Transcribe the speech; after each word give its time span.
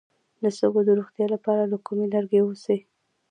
د 0.41 0.43
سږو 0.57 0.81
د 0.85 0.89
روغتیا 0.99 1.25
لپاره 1.35 1.61
له 1.63 1.69
لوګي 1.81 2.05
لرې 2.13 2.39
اوسئ 2.43 2.79